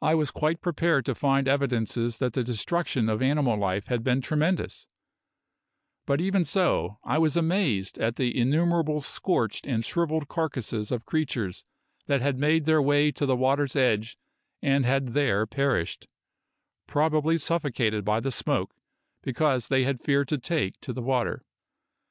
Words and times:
I 0.00 0.14
was 0.14 0.30
quite 0.30 0.62
prepared 0.62 1.04
to 1.04 1.14
find 1.14 1.46
evidences 1.46 2.16
that 2.16 2.32
the 2.32 2.42
destruction 2.42 3.10
of 3.10 3.20
animal 3.20 3.58
life 3.58 3.88
had 3.88 4.02
been 4.02 4.22
tremendous; 4.22 4.86
but 6.06 6.18
even 6.18 6.46
so 6.46 6.98
I 7.04 7.18
was 7.18 7.36
amazed 7.36 7.98
at 7.98 8.16
the 8.16 8.34
innumerable 8.34 9.02
scorched 9.02 9.66
and 9.66 9.84
shrivelled 9.84 10.28
carcasses 10.28 10.90
of 10.90 11.04
creatures 11.04 11.66
that 12.06 12.22
had 12.22 12.38
made 12.38 12.64
their 12.64 12.80
way 12.80 13.12
to 13.12 13.26
the 13.26 13.36
water's 13.36 13.76
edge 13.76 14.16
and 14.62 14.86
had 14.86 15.08
there 15.08 15.46
perished, 15.46 16.08
probably 16.86 17.36
suffocated 17.36 18.02
by 18.02 18.18
the 18.20 18.32
smoke 18.32 18.74
because 19.20 19.68
they 19.68 19.84
had 19.84 20.00
feared 20.00 20.28
to 20.28 20.38
take 20.38 20.80
to 20.80 20.94
the 20.94 21.02
water. 21.02 21.44